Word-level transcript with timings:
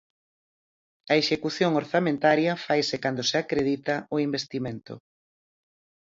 A 1.13 1.15
execución 1.21 1.71
orzamentaria 1.81 2.53
faise 2.65 2.95
cando 3.03 3.23
se 3.29 3.35
acredita 3.43 3.95
o 4.15 4.17
investimento. 4.27 4.93